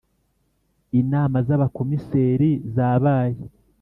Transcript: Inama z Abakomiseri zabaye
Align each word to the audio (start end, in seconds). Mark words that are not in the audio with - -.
Inama 1.01 1.37
z 1.47 1.49
Abakomiseri 1.57 2.49
zabaye 2.75 3.39